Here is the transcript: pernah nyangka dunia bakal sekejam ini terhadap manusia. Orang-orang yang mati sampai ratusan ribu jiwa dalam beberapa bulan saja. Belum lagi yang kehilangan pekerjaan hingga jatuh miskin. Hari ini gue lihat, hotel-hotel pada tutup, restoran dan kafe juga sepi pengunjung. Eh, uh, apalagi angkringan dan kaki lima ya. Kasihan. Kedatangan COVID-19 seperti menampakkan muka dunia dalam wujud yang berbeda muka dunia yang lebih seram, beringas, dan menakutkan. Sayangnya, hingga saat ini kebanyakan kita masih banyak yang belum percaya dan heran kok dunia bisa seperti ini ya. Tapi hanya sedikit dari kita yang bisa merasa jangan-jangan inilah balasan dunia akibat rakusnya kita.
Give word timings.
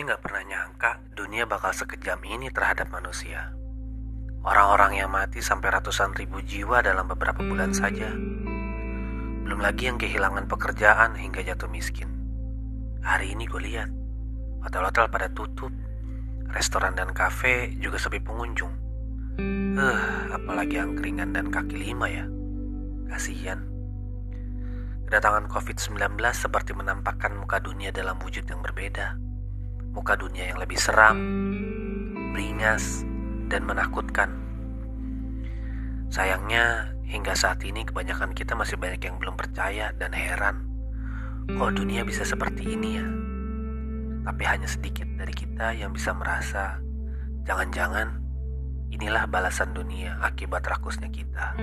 pernah 0.00 0.40
nyangka 0.40 1.04
dunia 1.12 1.44
bakal 1.44 1.68
sekejam 1.76 2.16
ini 2.24 2.48
terhadap 2.48 2.88
manusia. 2.88 3.52
Orang-orang 4.40 4.96
yang 4.96 5.12
mati 5.12 5.44
sampai 5.44 5.68
ratusan 5.68 6.16
ribu 6.16 6.40
jiwa 6.40 6.80
dalam 6.80 7.12
beberapa 7.12 7.44
bulan 7.44 7.76
saja. 7.76 8.08
Belum 9.44 9.60
lagi 9.60 9.92
yang 9.92 10.00
kehilangan 10.00 10.48
pekerjaan 10.48 11.12
hingga 11.20 11.44
jatuh 11.44 11.68
miskin. 11.68 12.08
Hari 13.04 13.36
ini 13.36 13.44
gue 13.44 13.60
lihat, 13.60 13.92
hotel-hotel 14.64 15.12
pada 15.12 15.28
tutup, 15.28 15.76
restoran 16.56 16.96
dan 16.96 17.12
kafe 17.12 17.76
juga 17.76 18.00
sepi 18.00 18.24
pengunjung. 18.24 18.72
Eh, 19.36 19.76
uh, 19.76 20.32
apalagi 20.32 20.80
angkringan 20.80 21.36
dan 21.36 21.52
kaki 21.52 21.76
lima 21.76 22.08
ya. 22.08 22.24
Kasihan. 23.12 23.60
Kedatangan 25.04 25.52
COVID-19 25.52 26.16
seperti 26.32 26.72
menampakkan 26.72 27.36
muka 27.36 27.60
dunia 27.60 27.92
dalam 27.92 28.16
wujud 28.24 28.48
yang 28.48 28.64
berbeda 28.64 29.31
muka 29.92 30.16
dunia 30.16 30.48
yang 30.52 30.58
lebih 30.58 30.76
seram, 30.80 31.16
beringas, 32.32 33.04
dan 33.48 33.64
menakutkan. 33.68 34.32
Sayangnya, 36.12 36.92
hingga 37.08 37.36
saat 37.36 37.60
ini 37.64 37.84
kebanyakan 37.84 38.32
kita 38.32 38.56
masih 38.56 38.80
banyak 38.80 39.04
yang 39.04 39.20
belum 39.20 39.36
percaya 39.36 39.92
dan 39.96 40.16
heran 40.16 40.72
kok 41.50 41.74
dunia 41.74 42.06
bisa 42.06 42.22
seperti 42.22 42.78
ini 42.78 42.88
ya. 42.96 43.06
Tapi 44.22 44.42
hanya 44.46 44.68
sedikit 44.70 45.08
dari 45.18 45.34
kita 45.34 45.74
yang 45.74 45.90
bisa 45.90 46.14
merasa 46.14 46.78
jangan-jangan 47.42 48.22
inilah 48.94 49.26
balasan 49.26 49.74
dunia 49.74 50.16
akibat 50.22 50.62
rakusnya 50.62 51.10
kita. 51.10 51.58